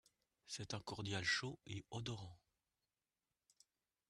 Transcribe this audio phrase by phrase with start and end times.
[0.47, 2.39] C'est un cordial chaud et odorant.